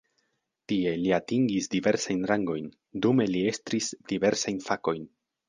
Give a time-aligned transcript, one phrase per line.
[0.71, 2.73] Tie li atingis diversajn rangojn,
[3.07, 5.07] dume li estris diversajn fakojn.